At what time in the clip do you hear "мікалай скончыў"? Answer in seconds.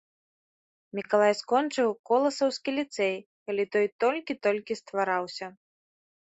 0.99-1.87